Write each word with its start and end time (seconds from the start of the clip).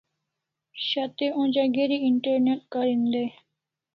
Shat'e 0.87 1.25
onja 1.41 1.65
geri 1.77 1.97
internet 2.09 2.61
karin 2.73 3.03
dai 3.13 3.29